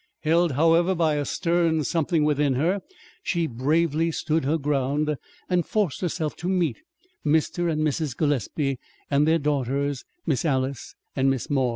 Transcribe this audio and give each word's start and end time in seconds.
Held, 0.21 0.53
however, 0.53 0.95
by 0.95 1.13
a 1.17 1.25
stern 1.25 1.83
something 1.83 2.23
within 2.23 2.53
her, 2.55 2.81
she 3.21 3.45
bravely 3.45 4.09
stood 4.09 4.45
her 4.45 4.57
ground 4.57 5.15
and 5.47 5.63
forced 5.63 6.01
herself 6.01 6.35
to 6.37 6.49
meet 6.49 6.77
Mr. 7.23 7.71
and 7.71 7.83
Mrs. 7.83 8.17
Gillespie 8.17 8.79
and 9.11 9.27
their 9.27 9.37
daughters, 9.37 10.03
Miss 10.25 10.43
Alice 10.43 10.95
and 11.15 11.29
Miss 11.29 11.51
Maud. 11.51 11.69